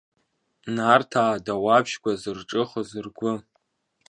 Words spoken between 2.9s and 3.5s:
ргәы.